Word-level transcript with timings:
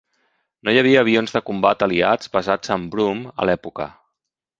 No 0.67 0.71
hi 0.75 0.79
havia 0.81 1.03
avions 1.05 1.35
de 1.35 1.41
combat 1.49 1.85
aliats 1.87 2.31
basats 2.39 2.73
en 2.77 2.87
Broome 2.95 3.35
a 3.45 3.47
l'època. 3.51 3.87